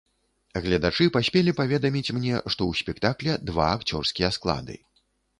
Гледачы 0.63 1.05
паспелі 1.17 1.51
паведаміць 1.59 2.13
мне, 2.19 2.31
што 2.53 2.61
ў 2.69 2.79
спектакля 2.79 3.35
два 3.51 3.67
акцёрскія 3.77 4.29
склады. 4.39 4.79